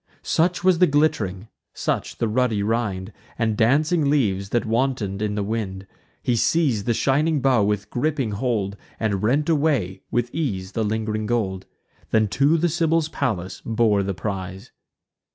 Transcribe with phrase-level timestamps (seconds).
[0.23, 5.43] Such was the glitt'ring; such the ruddy rind, And dancing leaves, that wanton'd in the
[5.43, 5.85] wind.
[6.23, 11.27] He seiz'd the shining bough with griping hold, And rent away, with ease, the ling'ring
[11.27, 11.67] gold;
[12.09, 14.71] Then to the Sibyl's palace bore the prize.